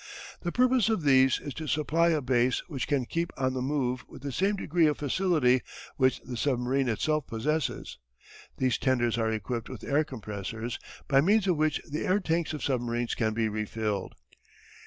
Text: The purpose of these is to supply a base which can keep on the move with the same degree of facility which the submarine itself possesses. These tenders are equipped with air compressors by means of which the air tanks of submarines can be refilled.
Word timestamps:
The 0.41 0.51
purpose 0.51 0.89
of 0.89 1.03
these 1.03 1.39
is 1.39 1.53
to 1.53 1.67
supply 1.67 2.09
a 2.09 2.21
base 2.23 2.63
which 2.67 2.87
can 2.87 3.05
keep 3.05 3.31
on 3.37 3.53
the 3.53 3.61
move 3.61 4.03
with 4.07 4.23
the 4.23 4.31
same 4.31 4.55
degree 4.55 4.87
of 4.87 4.97
facility 4.97 5.61
which 5.95 6.19
the 6.21 6.35
submarine 6.37 6.89
itself 6.89 7.27
possesses. 7.27 7.99
These 8.57 8.79
tenders 8.79 9.19
are 9.19 9.29
equipped 9.31 9.69
with 9.69 9.83
air 9.83 10.03
compressors 10.03 10.79
by 11.07 11.21
means 11.21 11.45
of 11.45 11.57
which 11.57 11.79
the 11.87 12.03
air 12.07 12.19
tanks 12.19 12.51
of 12.51 12.63
submarines 12.63 13.13
can 13.13 13.35
be 13.35 13.47
refilled. 13.47 14.15